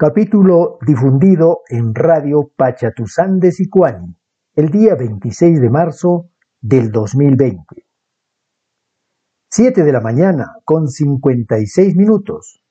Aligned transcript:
Capítulo 0.00 0.78
difundido 0.86 1.60
en 1.68 1.94
Radio 1.94 2.50
Pachatuzán 2.56 3.38
de 3.38 3.52
Sicuani, 3.52 4.16
el 4.54 4.70
día 4.70 4.94
26 4.94 5.60
de 5.60 5.68
marzo 5.68 6.30
del 6.58 6.90
2020. 6.90 7.84
7 9.50 9.82
de 9.82 9.92
la 9.92 10.00
mañana 10.00 10.54
con 10.64 10.88
56 10.88 11.96
minutos. 11.96 12.64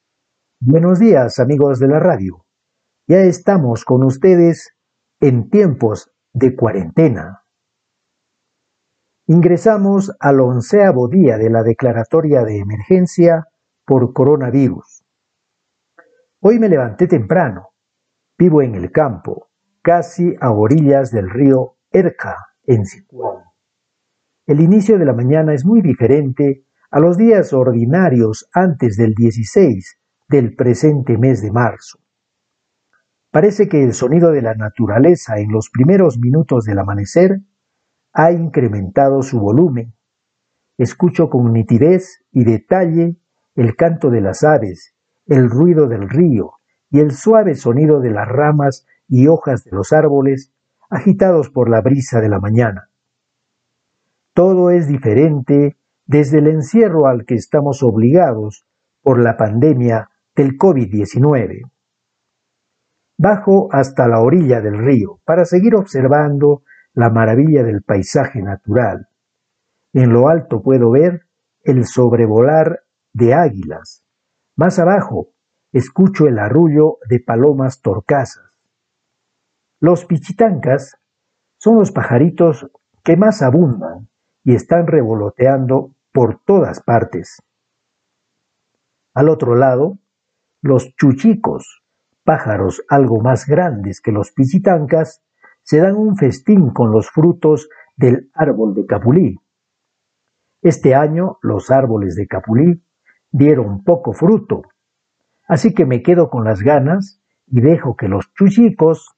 Buenos 0.59 0.97
días 0.97 1.37
amigos 1.37 1.77
de 1.77 1.89
la 1.89 1.99
radio. 1.99 2.47
Ya 3.05 3.19
estamos 3.19 3.85
con 3.85 4.03
ustedes 4.03 4.75
en 5.19 5.51
tiempos 5.51 6.09
de 6.33 6.55
cuarentena. 6.55 7.43
Ingresamos 9.27 10.11
al 10.19 10.41
onceavo 10.41 11.07
día 11.07 11.37
de 11.37 11.51
la 11.51 11.61
declaratoria 11.61 12.41
de 12.41 12.57
emergencia 12.57 13.49
por 13.85 14.13
coronavirus 14.13 14.98
Hoy 16.41 16.57
me 16.57 16.69
levanté 16.69 17.07
temprano. 17.07 17.71
Vivo 18.37 18.61
en 18.61 18.73
el 18.73 18.91
campo, 18.91 19.49
casi 19.81 20.35
a 20.39 20.51
orillas 20.51 21.11
del 21.11 21.29
río 21.29 21.75
Erca, 21.91 22.37
en 22.63 22.85
Sicuán. 22.85 23.43
El 24.45 24.61
inicio 24.61 24.97
de 24.97 25.03
la 25.03 25.11
mañana 25.11 25.53
es 25.53 25.65
muy 25.65 25.81
diferente 25.81 26.63
a 26.91 27.01
los 27.01 27.17
días 27.17 27.51
ordinarios 27.51 28.49
antes 28.53 28.95
del 28.95 29.15
16 29.15 29.99
del 30.29 30.55
presente 30.55 31.17
mes 31.17 31.41
de 31.41 31.51
marzo. 31.51 31.99
Parece 33.31 33.67
que 33.67 33.83
el 33.83 33.93
sonido 33.93 34.31
de 34.31 34.41
la 34.41 34.53
naturaleza 34.53 35.39
en 35.39 35.51
los 35.51 35.69
primeros 35.69 36.19
minutos 36.19 36.63
del 36.63 36.79
amanecer 36.79 37.41
ha 38.13 38.31
incrementado 38.31 39.23
su 39.23 39.41
volumen. 39.41 39.93
Escucho 40.77 41.29
con 41.29 41.51
nitidez 41.51 42.23
y 42.31 42.45
detalle 42.45 43.17
el 43.55 43.75
canto 43.75 44.09
de 44.09 44.21
las 44.21 44.43
aves 44.43 44.95
el 45.29 45.49
ruido 45.49 45.87
del 45.87 46.09
río 46.09 46.53
y 46.89 46.99
el 46.99 47.11
suave 47.11 47.55
sonido 47.55 47.99
de 47.99 48.09
las 48.09 48.27
ramas 48.27 48.85
y 49.07 49.27
hojas 49.27 49.63
de 49.63 49.71
los 49.71 49.93
árboles 49.93 50.51
agitados 50.89 51.49
por 51.49 51.69
la 51.69 51.81
brisa 51.81 52.19
de 52.19 52.29
la 52.29 52.39
mañana. 52.39 52.89
Todo 54.33 54.71
es 54.71 54.87
diferente 54.87 55.77
desde 56.07 56.39
el 56.39 56.47
encierro 56.47 57.07
al 57.07 57.25
que 57.25 57.35
estamos 57.35 57.83
obligados 57.83 58.65
por 59.03 59.21
la 59.21 59.37
pandemia 59.37 60.09
del 60.35 60.57
COVID-19. 60.57 61.69
Bajo 63.17 63.67
hasta 63.71 64.07
la 64.07 64.21
orilla 64.21 64.61
del 64.61 64.77
río 64.77 65.19
para 65.25 65.45
seguir 65.45 65.75
observando 65.75 66.63
la 66.93 67.09
maravilla 67.09 67.63
del 67.63 67.83
paisaje 67.83 68.41
natural. 68.41 69.07
En 69.93 70.11
lo 70.11 70.29
alto 70.29 70.61
puedo 70.61 70.89
ver 70.89 71.25
el 71.63 71.85
sobrevolar 71.85 72.81
de 73.13 73.33
águilas, 73.33 74.03
más 74.59 74.77
abajo, 74.77 75.29
escucho 75.71 76.27
el 76.27 76.37
arrullo 76.37 76.97
de 77.07 77.21
palomas 77.21 77.81
torcasas. 77.81 78.59
Los 79.79 80.03
pichitancas 80.03 80.97
son 81.57 81.77
los 81.77 81.93
pajaritos 81.93 82.69
que 83.01 83.15
más 83.15 83.41
abundan 83.41 84.09
y 84.43 84.55
están 84.55 84.85
revoloteando 84.85 85.95
por 86.11 86.41
todas 86.43 86.83
partes. 86.83 87.41
Al 89.13 89.29
otro 89.29 89.55
lado, 89.55 89.97
los 90.61 90.93
chuchicos, 90.97 91.81
pájaros 92.25 92.83
algo 92.89 93.21
más 93.21 93.47
grandes 93.47 94.01
que 94.01 94.11
los 94.11 94.33
pichitancas, 94.33 95.23
se 95.63 95.79
dan 95.79 95.95
un 95.95 96.17
festín 96.17 96.71
con 96.71 96.91
los 96.91 97.09
frutos 97.09 97.69
del 97.95 98.29
árbol 98.33 98.73
de 98.73 98.85
capulí. 98.85 99.39
Este 100.61 100.95
año 100.95 101.37
los 101.43 101.71
árboles 101.71 102.17
de 102.17 102.27
capulí 102.27 102.83
dieron 103.31 103.83
poco 103.83 104.13
fruto, 104.13 104.63
así 105.47 105.73
que 105.73 105.85
me 105.85 106.01
quedo 106.01 106.29
con 106.29 106.43
las 106.43 106.61
ganas 106.61 107.21
y 107.47 107.61
dejo 107.61 107.95
que 107.95 108.07
los 108.07 108.33
chuchicos 108.33 109.15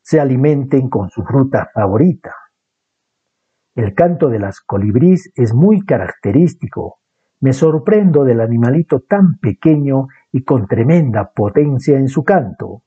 se 0.00 0.20
alimenten 0.20 0.88
con 0.88 1.10
su 1.10 1.22
fruta 1.22 1.70
favorita. 1.72 2.34
El 3.74 3.94
canto 3.94 4.28
de 4.28 4.38
las 4.38 4.60
colibrís 4.60 5.32
es 5.34 5.54
muy 5.54 5.84
característico. 5.84 6.98
Me 7.40 7.52
sorprendo 7.52 8.24
del 8.24 8.40
animalito 8.40 9.00
tan 9.00 9.38
pequeño 9.38 10.08
y 10.30 10.44
con 10.44 10.66
tremenda 10.66 11.32
potencia 11.32 11.96
en 11.96 12.08
su 12.08 12.22
canto. 12.22 12.82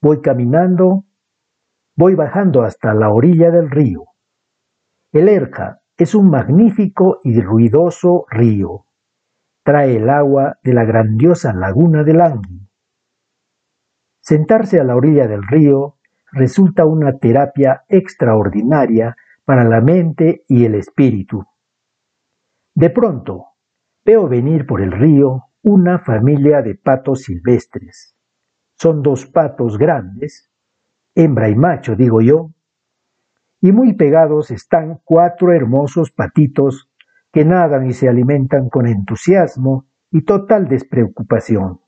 Voy 0.00 0.20
caminando, 0.20 1.04
voy 1.94 2.14
bajando 2.14 2.62
hasta 2.62 2.92
la 2.94 3.10
orilla 3.10 3.50
del 3.50 3.70
río. 3.70 4.04
El 5.12 5.28
Erja 5.28 5.82
es 5.96 6.14
un 6.14 6.30
magnífico 6.30 7.20
y 7.22 7.40
ruidoso 7.40 8.26
río 8.28 8.86
trae 9.62 9.96
el 9.96 10.10
agua 10.10 10.58
de 10.62 10.74
la 10.74 10.84
grandiosa 10.84 11.52
laguna 11.52 12.02
de 12.02 12.14
Langui. 12.14 12.68
Sentarse 14.20 14.80
a 14.80 14.84
la 14.84 14.96
orilla 14.96 15.26
del 15.26 15.42
río 15.42 15.96
resulta 16.30 16.86
una 16.86 17.18
terapia 17.18 17.82
extraordinaria 17.88 19.16
para 19.44 19.64
la 19.64 19.80
mente 19.80 20.44
y 20.48 20.64
el 20.64 20.74
espíritu. 20.74 21.44
De 22.74 22.90
pronto, 22.90 23.46
veo 24.04 24.28
venir 24.28 24.66
por 24.66 24.80
el 24.80 24.92
río 24.92 25.44
una 25.62 25.98
familia 25.98 26.62
de 26.62 26.74
patos 26.74 27.22
silvestres. 27.22 28.16
Son 28.74 29.02
dos 29.02 29.26
patos 29.26 29.78
grandes, 29.78 30.50
hembra 31.14 31.48
y 31.48 31.54
macho, 31.54 31.94
digo 31.94 32.20
yo, 32.20 32.50
y 33.60 33.70
muy 33.70 33.92
pegados 33.92 34.50
están 34.50 35.00
cuatro 35.04 35.52
hermosos 35.52 36.10
patitos 36.10 36.90
que 37.32 37.44
nadan 37.44 37.86
y 37.86 37.92
se 37.94 38.08
alimentan 38.08 38.68
con 38.68 38.86
entusiasmo 38.86 39.86
y 40.10 40.22
total 40.22 40.68
despreocupación. 40.68 41.80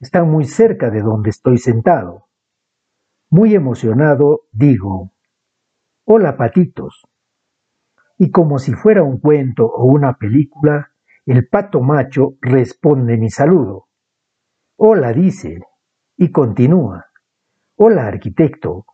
Están 0.00 0.30
muy 0.30 0.44
cerca 0.44 0.90
de 0.90 1.00
donde 1.00 1.30
estoy 1.30 1.58
sentado. 1.58 2.26
Muy 3.30 3.54
emocionado, 3.54 4.42
digo, 4.52 5.12
Hola 6.08 6.36
patitos. 6.36 7.04
Y 8.16 8.30
como 8.30 8.60
si 8.60 8.74
fuera 8.74 9.02
un 9.02 9.18
cuento 9.18 9.66
o 9.66 9.86
una 9.86 10.18
película, 10.18 10.92
el 11.26 11.48
pato 11.48 11.80
macho 11.80 12.34
responde 12.40 13.16
mi 13.16 13.28
saludo. 13.28 13.88
Hola, 14.76 15.12
dice, 15.12 15.58
y 16.16 16.30
continúa. 16.30 17.06
Hola, 17.74 18.06
arquitecto. 18.06 18.86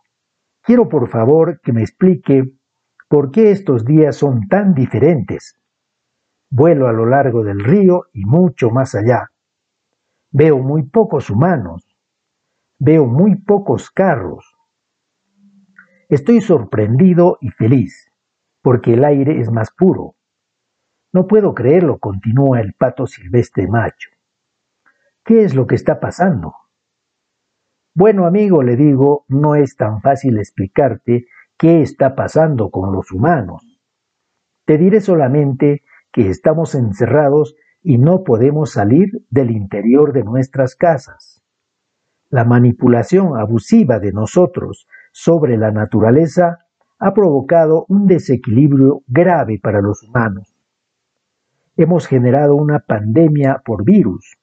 Quiero 0.61 0.89
por 0.89 1.07
favor 1.07 1.61
que 1.61 1.71
me 1.71 1.81
explique 1.81 2.57
por 3.07 3.29
qué 3.29 3.51
estos 3.51 3.85
días 3.85 4.15
son 4.15 4.47
tan 4.47 4.73
diferentes. 4.73 5.59
Vuelo 6.55 6.87
a 6.87 6.93
lo 6.93 7.07
largo 7.07 7.43
del 7.43 7.63
río 7.63 8.09
y 8.13 8.25
mucho 8.25 8.69
más 8.69 8.93
allá. 8.93 9.31
Veo 10.29 10.59
muy 10.59 10.83
pocos 10.83 11.31
humanos. 11.31 11.97
Veo 12.77 13.07
muy 13.07 13.37
pocos 13.37 13.89
carros. 13.89 14.55
Estoy 16.09 16.41
sorprendido 16.41 17.39
y 17.41 17.49
feliz, 17.49 18.11
porque 18.61 18.93
el 18.93 19.03
aire 19.03 19.41
es 19.41 19.49
más 19.49 19.71
puro. 19.71 20.13
No 21.11 21.25
puedo 21.25 21.55
creerlo, 21.55 21.97
continúa 21.97 22.61
el 22.61 22.73
pato 22.73 23.07
silvestre 23.07 23.67
macho. 23.67 24.11
¿Qué 25.23 25.43
es 25.45 25.55
lo 25.55 25.65
que 25.65 25.73
está 25.73 25.99
pasando? 25.99 26.53
Bueno, 27.95 28.27
amigo, 28.27 28.61
le 28.61 28.75
digo, 28.75 29.25
no 29.27 29.55
es 29.55 29.75
tan 29.75 30.01
fácil 30.01 30.37
explicarte 30.37 31.25
qué 31.57 31.81
está 31.81 32.13
pasando 32.13 32.69
con 32.69 32.93
los 32.93 33.11
humanos. 33.11 33.79
Te 34.65 34.77
diré 34.77 35.01
solamente 35.01 35.81
que 36.13 36.29
estamos 36.29 36.75
encerrados 36.75 37.55
y 37.81 37.97
no 37.97 38.23
podemos 38.23 38.71
salir 38.71 39.09
del 39.29 39.51
interior 39.51 40.13
de 40.13 40.23
nuestras 40.23 40.75
casas. 40.75 41.43
La 42.29 42.45
manipulación 42.45 43.35
abusiva 43.37 43.99
de 43.99 44.13
nosotros 44.13 44.87
sobre 45.11 45.57
la 45.57 45.71
naturaleza 45.71 46.59
ha 46.99 47.13
provocado 47.13 47.85
un 47.89 48.07
desequilibrio 48.07 49.01
grave 49.07 49.59
para 49.61 49.81
los 49.81 50.03
humanos. 50.03 50.55
Hemos 51.75 52.07
generado 52.07 52.55
una 52.55 52.79
pandemia 52.79 53.61
por 53.65 53.83
virus. 53.83 54.37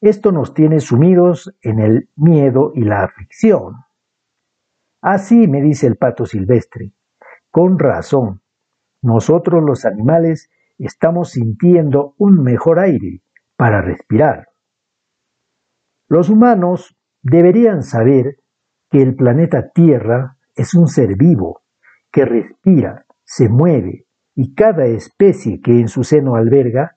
Esto 0.00 0.32
nos 0.32 0.52
tiene 0.52 0.80
sumidos 0.80 1.54
en 1.62 1.78
el 1.78 2.08
miedo 2.16 2.72
y 2.74 2.82
la 2.82 3.04
aflicción. 3.04 3.76
Así 5.00 5.46
me 5.46 5.62
dice 5.62 5.86
el 5.86 5.96
pato 5.96 6.26
silvestre. 6.26 6.92
Con 7.50 7.78
razón, 7.78 8.42
nosotros 9.02 9.62
los 9.64 9.84
animales 9.84 10.50
estamos 10.78 11.30
sintiendo 11.30 12.14
un 12.18 12.42
mejor 12.42 12.78
aire 12.78 13.22
para 13.56 13.80
respirar. 13.80 14.48
Los 16.08 16.28
humanos 16.28 16.96
deberían 17.22 17.82
saber 17.82 18.36
que 18.90 19.02
el 19.02 19.16
planeta 19.16 19.70
Tierra 19.70 20.36
es 20.54 20.74
un 20.74 20.88
ser 20.88 21.16
vivo 21.16 21.62
que 22.12 22.24
respira, 22.24 23.06
se 23.24 23.48
mueve 23.48 24.06
y 24.34 24.54
cada 24.54 24.86
especie 24.86 25.60
que 25.60 25.72
en 25.80 25.88
su 25.88 26.04
seno 26.04 26.36
alberga 26.36 26.96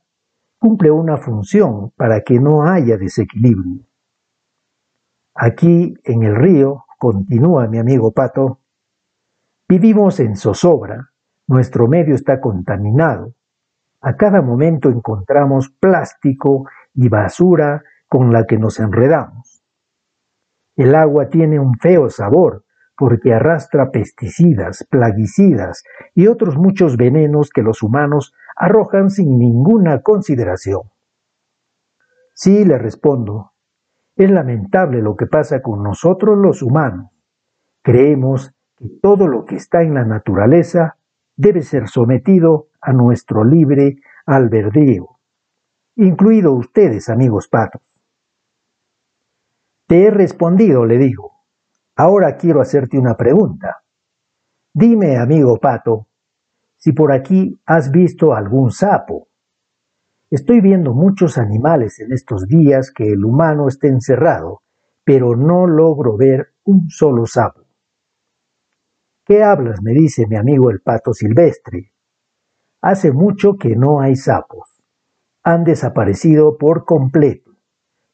cumple 0.60 0.92
una 0.92 1.18
función 1.18 1.92
para 1.96 2.22
que 2.22 2.40
no 2.40 2.64
haya 2.64 2.98
desequilibrio. 2.98 3.86
Aquí 5.34 5.94
en 6.04 6.24
el 6.24 6.36
río, 6.36 6.86
continúa 6.98 7.68
mi 7.68 7.80
amigo 7.80 8.12
Pato, 8.12 8.60
vivimos 9.68 10.20
en 10.20 10.36
zozobra, 10.36 11.12
nuestro 11.48 11.88
medio 11.88 12.14
está 12.14 12.42
contaminado, 12.42 13.34
a 14.02 14.16
cada 14.16 14.42
momento 14.42 14.90
encontramos 14.90 15.70
plástico 15.70 16.66
y 16.94 17.10
basura 17.10 17.84
con 18.08 18.32
la 18.32 18.46
que 18.46 18.58
nos 18.58 18.80
enredamos. 18.80 19.62
El 20.76 20.96
agua 20.96 21.30
tiene 21.30 21.60
un 21.60 21.78
feo 21.78 22.10
sabor 22.10 22.64
porque 22.98 23.34
arrastra 23.34 23.92
pesticidas, 23.92 24.86
plaguicidas 24.90 25.84
y 26.16 26.28
otros 26.28 26.58
muchos 26.58 26.98
venenos 26.98 27.50
que 27.50 27.62
los 27.62 27.82
humanos 27.84 28.34
arrojan 28.56 29.10
sin 29.10 29.38
ninguna 29.38 30.02
consideración. 30.02 30.82
Sí, 32.34 32.66
le 32.66 32.78
respondo, 32.78 33.54
es 34.16 34.30
lamentable 34.30 35.02
lo 35.02 35.16
que 35.16 35.28
pasa 35.28 35.62
con 35.62 35.82
nosotros 35.82 36.38
los 36.38 36.62
humanos. 36.62 37.08
Creemos 37.82 38.54
que 38.78 38.88
todo 39.02 39.28
lo 39.28 39.46
que 39.46 39.56
está 39.56 39.82
en 39.82 39.94
la 39.94 40.04
naturaleza 40.04 40.98
debe 41.40 41.62
ser 41.62 41.88
sometido 41.88 42.68
a 42.82 42.92
nuestro 42.92 43.46
libre 43.46 44.02
albedrío, 44.26 45.08
incluido 45.96 46.52
ustedes, 46.52 47.08
amigos 47.08 47.48
patos. 47.48 47.82
Te 49.88 50.04
he 50.04 50.12
respondido, 50.12 50.84
le 50.86 50.98
digo. 50.98 51.32
Ahora 51.96 52.36
quiero 52.36 52.60
hacerte 52.60 53.00
una 53.00 53.16
pregunta. 53.16 53.84
Dime, 54.74 55.16
amigo 55.16 55.58
pato, 55.60 56.08
si 56.76 56.92
por 56.92 57.14
aquí 57.14 57.58
has 57.66 57.90
visto 57.90 58.34
algún 58.34 58.72
sapo. 58.72 59.30
Estoy 60.30 60.60
viendo 60.60 60.94
muchos 60.94 61.38
animales 61.38 62.02
en 62.02 62.12
estos 62.12 62.48
días 62.48 62.92
que 62.92 63.14
el 63.14 63.24
humano 63.24 63.70
está 63.70 63.88
encerrado, 63.88 64.62
pero 65.06 65.38
no 65.38 65.68
logro 65.68 66.18
ver 66.18 66.50
un 66.66 66.90
solo 66.90 67.26
sapo. 67.26 67.69
¿Qué 69.30 69.44
hablas? 69.44 69.84
me 69.84 69.94
dice 69.94 70.26
mi 70.26 70.38
amigo 70.38 70.72
el 70.72 70.82
pato 70.82 71.14
silvestre. 71.14 71.94
Hace 72.82 73.12
mucho 73.12 73.58
que 73.58 73.76
no 73.76 74.02
hay 74.02 74.16
sapos. 74.16 74.68
Han 75.44 75.64
desaparecido 75.64 76.58
por 76.58 76.84
completo. 76.84 77.52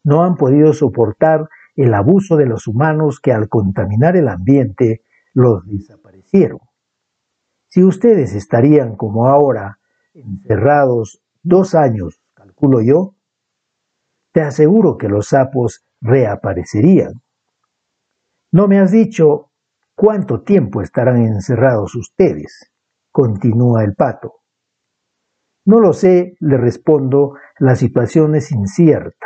No 0.03 0.25
han 0.25 0.35
podido 0.35 0.73
soportar 0.73 1.47
el 1.77 1.93
abuso 1.93 2.35
de 2.35 2.47
los 2.47 2.67
humanos 2.67 3.21
que 3.21 3.31
al 3.31 3.47
contaminar 3.47 4.17
el 4.17 4.27
ambiente 4.27 5.03
los 5.33 5.65
desaparecieron. 5.65 6.59
Si 7.67 7.81
ustedes 7.81 8.35
estarían 8.35 8.97
como 8.97 9.27
ahora, 9.27 9.79
encerrados 10.13 11.21
dos 11.43 11.75
años, 11.75 12.19
calculo 12.33 12.81
yo, 12.81 13.15
te 14.33 14.41
aseguro 14.41 14.97
que 14.97 15.07
los 15.07 15.29
sapos 15.29 15.81
reaparecerían. 16.01 17.13
No 18.51 18.67
me 18.67 18.79
has 18.79 18.91
dicho 18.91 19.51
cuánto 19.95 20.41
tiempo 20.41 20.81
estarán 20.81 21.17
encerrados 21.17 21.95
ustedes, 21.95 22.71
continúa 23.11 23.83
el 23.83 23.95
pato. 23.95 24.41
No 25.65 25.79
lo 25.79 25.93
sé, 25.93 26.35
le 26.39 26.57
respondo, 26.57 27.33
la 27.57 27.75
situación 27.75 28.35
es 28.35 28.51
incierta. 28.51 29.25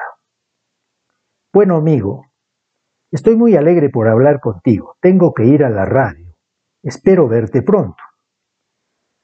Bueno, 1.51 1.75
amigo, 1.75 2.29
Estoy 3.11 3.35
muy 3.35 3.55
alegre 3.55 3.89
por 3.89 4.07
hablar 4.07 4.39
contigo. 4.39 4.95
Tengo 5.01 5.33
que 5.33 5.45
ir 5.45 5.63
a 5.63 5.69
la 5.69 5.83
radio. 5.83 6.35
Espero 6.83 7.27
verte 7.27 7.63
pronto. 7.63 8.03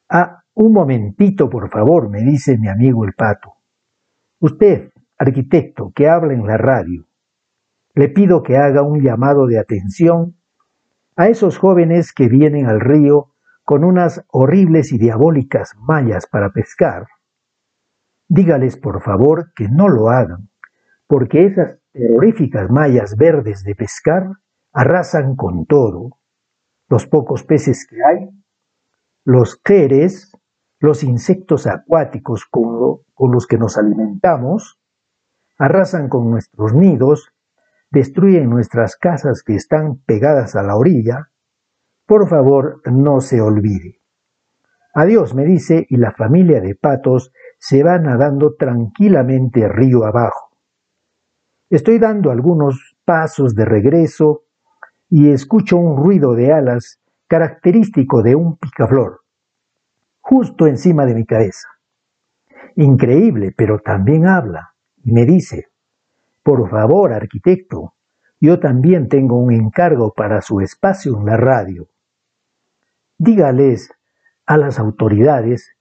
Ah, 0.09 0.41
un 0.55 0.73
momentito, 0.73 1.49
por 1.49 1.69
favor, 1.69 2.09
me 2.09 2.21
dice 2.21 2.57
mi 2.57 2.67
amigo 2.67 3.05
el 3.05 3.13
pato. 3.13 3.53
Usted, 4.39 4.89
arquitecto, 5.17 5.91
que 5.93 6.09
habla 6.09 6.33
en 6.33 6.47
la 6.47 6.57
radio, 6.57 7.05
le 7.93 8.09
pido 8.09 8.41
que 8.41 8.57
haga 8.57 8.81
un 8.81 9.01
llamado 9.01 9.45
de 9.45 9.59
atención 9.59 10.35
a 11.15 11.27
esos 11.27 11.57
jóvenes 11.57 12.13
que 12.13 12.27
vienen 12.27 12.67
al 12.67 12.79
río 12.79 13.31
con 13.63 13.83
unas 13.83 14.23
horribles 14.29 14.91
y 14.91 14.97
diabólicas 14.97 15.73
mallas 15.79 16.27
para 16.27 16.51
pescar. 16.51 17.07
Dígales, 18.27 18.77
por 18.77 19.01
favor, 19.01 19.53
que 19.55 19.67
no 19.69 19.87
lo 19.87 20.09
hagan, 20.09 20.49
porque 21.07 21.45
esas 21.45 21.79
terroríficas 21.91 22.69
mallas 22.69 23.15
verdes 23.15 23.63
de 23.63 23.75
pescar 23.75 24.27
arrasan 24.73 25.35
con 25.35 25.65
todo. 25.65 26.17
Los 26.89 27.07
pocos 27.07 27.43
peces 27.43 27.87
que 27.87 28.03
hay, 28.03 28.29
los 29.23 29.55
queres, 29.55 30.31
los 30.79 31.03
insectos 31.03 31.65
acuáticos 31.65 32.45
con, 32.45 32.99
con 33.13 33.31
los 33.31 33.47
que 33.47 33.57
nos 33.57 33.77
alimentamos, 33.77 34.79
arrasan 35.57 36.09
con 36.09 36.29
nuestros 36.29 36.73
nidos, 36.73 37.31
destruyen 37.95 38.49
nuestras 38.49 38.97
casas 38.97 39.41
que 39.41 39.55
están 39.55 39.99
pegadas 40.05 40.57
a 40.57 40.63
la 40.63 40.75
orilla. 40.75 41.29
Por 42.05 42.27
favor, 42.27 42.81
no 42.91 43.21
se 43.21 43.39
olvide. 43.39 44.01
Adiós, 44.93 45.33
me 45.33 45.45
dice, 45.45 45.87
y 45.89 45.95
la 45.95 46.11
familia 46.11 46.59
de 46.59 46.75
patos 46.75 47.31
se 47.57 47.83
va 47.83 47.97
nadando 47.97 48.55
tranquilamente 48.55 49.69
río 49.69 50.03
abajo. 50.03 50.49
Estoy 51.69 51.97
dando 51.97 52.31
algunos 52.31 52.97
pasos 53.05 53.55
de 53.55 53.63
regreso 53.63 54.43
y 55.09 55.31
escucho 55.31 55.77
un 55.77 55.95
ruido 55.95 56.35
de 56.35 56.51
alas 56.51 56.99
característico 57.27 58.21
de 58.21 58.35
un 58.35 58.57
picaflor, 58.57 59.21
justo 60.19 60.67
encima 60.67 61.05
de 61.05 61.15
mi 61.15 61.25
cabeza. 61.25 61.69
Increíble, 62.75 63.53
pero 63.55 63.79
también 63.79 64.27
habla 64.27 64.75
y 65.01 65.13
me 65.13 65.25
dice, 65.25 65.67
por 66.45 66.69
favor, 66.69 67.11
arquitecto, 67.11 67.95
yo 68.39 68.59
también 68.59 69.09
tengo 69.09 69.35
un 69.35 69.51
encargo 69.51 70.13
para 70.13 70.43
su 70.43 70.61
espacio 70.61 71.17
en 71.17 71.25
la 71.25 71.37
radio. 71.37 71.87
Dígales 73.17 73.89
a 74.45 74.55
las 74.55 74.77
autoridades 74.77 75.71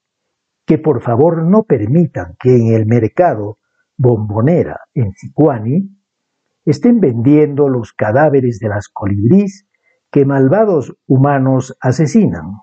que 0.65 0.79
por 0.79 1.03
favor 1.03 1.43
no 1.43 1.65
permitan 1.65 2.37
que 2.41 2.57
en 2.57 2.73
el 2.73 2.87
mercado 2.87 3.59
bombonera 3.99 4.81
en 4.95 5.13
Sicuani 5.13 5.91
estén 6.65 6.99
vendiendo 6.99 7.69
los 7.69 7.93
cadáveres 7.93 8.59
de 8.59 8.71
las 8.71 8.89
colibrís 8.89 9.69
que 10.11 10.25
malvados 10.25 10.97
humanos 11.07 11.77
asesinan. 11.79 12.63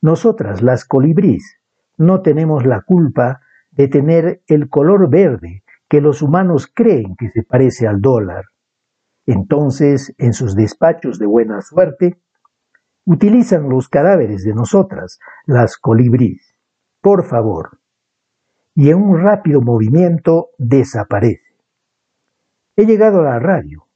Nosotras, 0.00 0.62
las 0.62 0.86
colibrís, 0.86 1.58
no 1.98 2.22
tenemos 2.22 2.64
la 2.64 2.80
culpa 2.80 3.42
de 3.72 3.88
tener 3.88 4.40
el 4.46 4.70
color 4.70 5.10
verde 5.10 5.64
que 5.88 6.00
los 6.00 6.22
humanos 6.22 6.70
creen 6.72 7.16
que 7.16 7.30
se 7.30 7.42
parece 7.42 7.86
al 7.86 8.00
dólar. 8.00 8.44
Entonces, 9.26 10.14
en 10.18 10.32
sus 10.32 10.54
despachos 10.54 11.18
de 11.18 11.26
buena 11.26 11.60
suerte, 11.62 12.18
utilizan 13.04 13.68
los 13.68 13.88
cadáveres 13.88 14.44
de 14.44 14.54
nosotras, 14.54 15.18
las 15.46 15.76
colibrís. 15.76 16.54
Por 17.00 17.24
favor, 17.24 17.78
y 18.74 18.90
en 18.90 19.02
un 19.02 19.20
rápido 19.20 19.60
movimiento 19.60 20.50
desaparece. 20.56 21.56
He 22.76 22.86
llegado 22.86 23.20
a 23.20 23.24
la 23.24 23.38
radio 23.40 23.88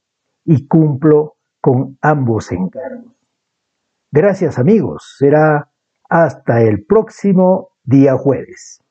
y 0.43 0.67
cumplo 0.67 1.35
con 1.61 1.97
ambos 2.01 2.51
encargos. 2.51 3.13
Gracias 4.11 4.59
amigos, 4.59 5.15
será 5.17 5.71
hasta 6.09 6.61
el 6.61 6.85
próximo 6.85 7.69
día 7.85 8.17
jueves. 8.17 8.82